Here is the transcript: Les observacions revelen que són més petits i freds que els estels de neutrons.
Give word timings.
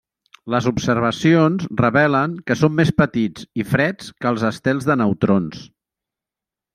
Les 0.51 0.67
observacions 0.69 1.65
revelen 1.81 2.33
que 2.47 2.57
són 2.61 2.73
més 2.79 2.93
petits 3.03 3.45
i 3.65 3.69
freds 3.73 4.09
que 4.23 4.31
els 4.33 4.47
estels 4.53 4.89
de 4.89 4.97
neutrons. 5.03 5.61